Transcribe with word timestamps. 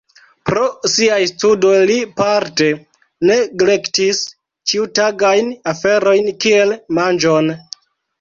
Pro 0.49 0.61
siaj 0.91 1.17
studoj 1.31 1.73
li 1.89 1.97
parte 2.21 2.69
neglektis 3.31 4.21
ĉiutagajn 4.71 5.53
aferojn 5.73 6.33
kiel 6.47 6.75
manĝon. 7.01 7.53